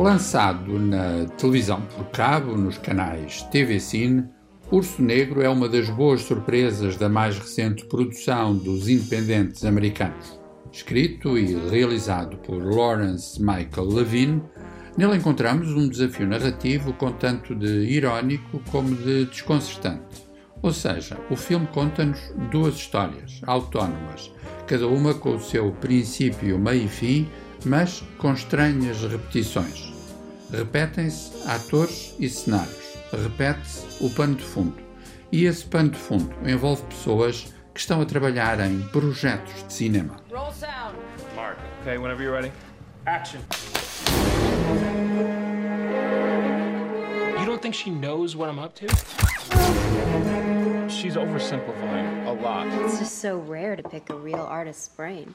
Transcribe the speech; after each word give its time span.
Lançado 0.00 0.78
na 0.78 1.26
televisão 1.36 1.82
por 1.82 2.06
cabo, 2.06 2.56
nos 2.56 2.78
canais 2.78 3.42
TV 3.44 3.78
Cine, 3.78 4.26
Urso 4.72 5.02
Negro 5.02 5.42
é 5.42 5.48
uma 5.48 5.68
das 5.68 5.90
boas 5.90 6.22
surpresas 6.22 6.96
da 6.96 7.08
mais 7.08 7.36
recente 7.36 7.84
produção 7.86 8.56
dos 8.56 8.88
independentes 8.88 9.64
americanos. 9.64 10.38
Escrito 10.70 11.36
e 11.36 11.54
realizado 11.68 12.36
por 12.36 12.62
Lawrence 12.62 13.40
Michael 13.40 13.88
Levine, 13.88 14.42
nele 14.96 15.16
encontramos 15.16 15.72
um 15.72 15.88
desafio 15.88 16.24
narrativo 16.28 16.92
com 16.92 17.10
tanto 17.10 17.52
de 17.52 17.66
irónico 17.66 18.62
como 18.70 18.94
de 18.94 19.24
desconcertante. 19.24 20.24
Ou 20.62 20.72
seja, 20.72 21.18
o 21.28 21.34
filme 21.34 21.66
conta-nos 21.66 22.20
duas 22.52 22.76
histórias 22.76 23.40
autónomas, 23.48 24.30
cada 24.68 24.86
uma 24.86 25.14
com 25.14 25.34
o 25.34 25.40
seu 25.40 25.72
princípio, 25.72 26.60
meio 26.60 26.84
e 26.84 26.88
fim, 26.88 27.28
mas 27.66 28.04
com 28.18 28.32
estranhas 28.32 29.02
repetições. 29.02 29.92
Repetem-se 30.52 31.32
atores 31.48 32.14
e 32.20 32.28
cenários. 32.28 32.89
Repete-se 33.12 34.04
o 34.04 34.10
pano 34.10 34.36
de 34.36 34.44
fundo. 34.44 34.76
E 35.32 35.44
esse 35.44 35.64
pano 35.64 35.90
de 35.90 35.98
fundo 35.98 36.32
envolve 36.48 36.82
pessoas 36.84 37.52
que 37.74 37.80
estão 37.80 38.00
a 38.00 38.04
trabalhar 38.04 38.60
em 38.60 38.80
projetos 38.88 39.64
de 39.66 39.72
cinema. 39.72 40.16
Roll 40.30 40.52
sound. 40.52 40.96
Mark. 41.34 41.58
Okay, 41.82 41.98
whenever 41.98 42.22
you're 42.22 42.34
ready. 42.34 42.52
Action. 43.06 43.40
You 47.38 47.46
don't 47.46 47.60
think 47.60 47.74
she 47.74 47.90
knows 47.90 48.36
what 48.36 48.48
I'm 48.48 48.58
up 48.58 48.74
to? 48.76 48.86
She's 50.88 51.16
oversimplifying 51.16 52.26
a 52.26 52.32
lot. 52.32 52.66
It's 52.84 52.98
just 52.98 53.18
so 53.20 53.38
rare 53.38 53.74
to 53.76 53.82
pick 53.82 54.10
a 54.10 54.14
real 54.14 54.46
artist's 54.48 54.88
brain. 54.88 55.34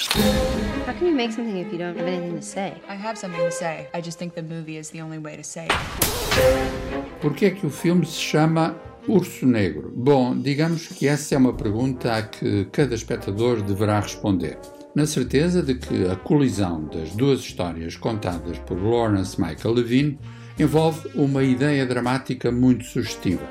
How 0.00 0.94
can 0.94 1.08
you 1.08 1.14
make 1.14 1.30
something 1.30 1.58
if 1.58 1.70
you 1.70 1.78
don't 1.78 1.94
have 1.94 2.06
anything 2.06 2.34
to 2.34 2.42
say? 2.42 2.72
I 2.88 2.94
have 2.94 3.18
something 3.18 3.44
to 3.44 3.50
say. 3.50 3.86
I 3.92 4.00
just 4.00 4.18
think 4.18 4.34
the 4.34 4.42
movie 4.42 4.78
is 4.78 4.88
the 4.88 5.02
only 5.02 5.18
way 5.18 5.36
to 5.36 5.44
say 5.44 5.66
it. 5.66 7.20
Por 7.20 7.34
que 7.34 7.46
é 7.46 7.50
que 7.50 7.66
o 7.66 7.70
filme 7.70 8.06
se 8.06 8.18
chama 8.18 8.74
Urso 9.06 9.44
Negro? 9.44 9.92
Bom, 9.94 10.34
digamos 10.40 10.86
que 10.86 11.06
essa 11.06 11.34
é 11.34 11.38
uma 11.38 11.52
pergunta 11.52 12.16
a 12.16 12.22
que 12.22 12.66
cada 12.72 12.94
espectador 12.94 13.60
deverá 13.60 14.00
responder. 14.00 14.58
Na 14.94 15.04
certeza 15.04 15.62
de 15.62 15.74
que 15.74 16.06
a 16.08 16.16
colisão 16.16 16.84
das 16.86 17.10
duas 17.10 17.40
histórias 17.40 17.94
contadas 17.94 18.58
por 18.60 18.82
Lawrence 18.82 19.38
Michael 19.38 19.74
Levine 19.74 20.18
envolve 20.58 21.10
uma 21.14 21.42
ideia 21.42 21.84
dramática 21.84 22.50
muito 22.50 22.84
sugestiva. 22.84 23.46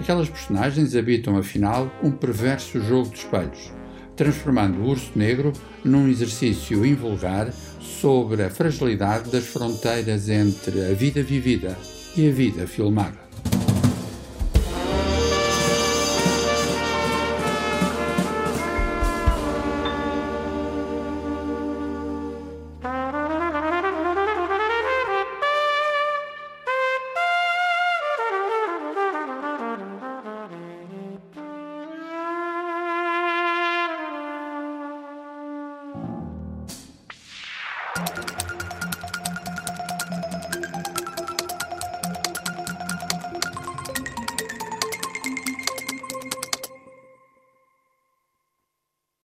Aquelas 0.00 0.28
personagens 0.28 0.96
habitam, 0.96 1.36
afinal, 1.36 1.88
um 2.02 2.10
perverso 2.10 2.80
jogo 2.80 3.10
de 3.10 3.18
espelhos 3.18 3.72
transformando 4.22 4.80
o 4.80 4.88
urso 4.88 5.10
negro 5.16 5.52
num 5.84 6.08
exercício 6.08 6.86
invulgar 6.86 7.52
sobre 7.80 8.44
a 8.44 8.50
fragilidade 8.50 9.30
das 9.30 9.44
fronteiras 9.44 10.28
entre 10.28 10.86
a 10.86 10.94
vida 10.94 11.24
vivida 11.24 11.76
e 12.16 12.28
a 12.28 12.30
vida 12.30 12.64
filmada. 12.68 13.21